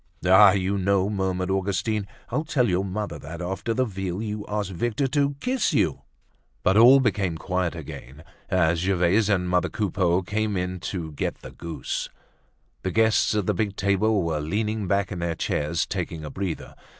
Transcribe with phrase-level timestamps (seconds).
[0.25, 0.53] "Ah!
[0.53, 5.05] you know," murmured Augustine, "I'll tell your mother that after the veal you asked Victor
[5.09, 6.01] to kiss you."
[6.63, 11.51] But all became quiet again as Gervaise and mother Coupeau came in to get the
[11.51, 12.09] goose.
[12.81, 16.73] The guests at the big table were leaning back in their chairs taking a breather.